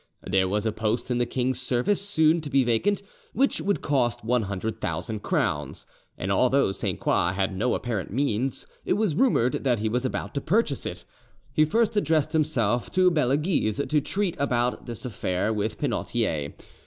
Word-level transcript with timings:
There 0.23 0.47
was 0.49 0.65
a 0.65 0.71
post 0.71 1.11
in 1.11 1.19
the 1.19 1.27
king's 1.27 1.61
service 1.61 2.01
soon 2.01 2.41
to 2.41 2.49
be 2.49 2.63
vacant, 2.63 3.03
which 3.33 3.61
would 3.61 3.83
cost 3.83 4.23
100,000 4.23 5.21
crowns; 5.21 5.85
and 6.17 6.31
although 6.31 6.71
Sainte 6.71 6.99
Croix 6.99 7.33
had 7.33 7.55
no 7.55 7.75
apparent 7.75 8.11
means, 8.11 8.65
it 8.83 8.93
was 8.93 9.13
rumoured 9.13 9.63
that 9.63 9.77
he 9.77 9.89
was 9.89 10.03
about 10.03 10.33
to 10.33 10.41
purchase 10.41 10.87
it. 10.87 11.05
He 11.53 11.65
first 11.65 11.95
addressed 11.95 12.33
himself 12.33 12.91
to 12.93 13.11
Belleguise 13.11 13.77
to 13.77 14.01
treat 14.01 14.35
about 14.39 14.87
this 14.87 15.05
affair 15.05 15.53
with 15.53 15.77
Penautier. 15.77 16.53